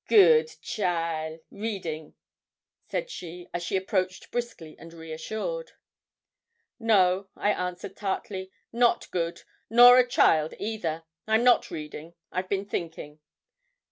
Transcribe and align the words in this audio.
'Good 0.07 0.47
cheaile! 0.63 1.41
reading,' 1.51 2.15
said 2.87 3.07
she, 3.11 3.47
as 3.53 3.61
she 3.61 3.77
approached 3.77 4.31
briskly 4.31 4.75
and 4.79 4.91
reassured. 4.91 5.73
'No,' 6.79 7.27
I 7.35 7.51
answered 7.51 7.95
tartly; 7.95 8.51
'not 8.73 9.11
good, 9.11 9.43
nor 9.69 9.99
a 9.99 10.07
child 10.07 10.55
either; 10.57 11.03
I'm 11.27 11.43
not 11.43 11.69
reading, 11.69 12.15
I've 12.31 12.49
been 12.49 12.65
thinking.' 12.65 13.19